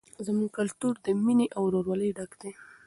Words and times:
زموږ 0.25 0.49
کلتور 0.57 0.93
له 1.05 1.11
مینې 1.23 1.47
او 1.55 1.61
ورورولۍ 1.65 2.09
ډک 2.17 2.31
دی. 2.41 2.51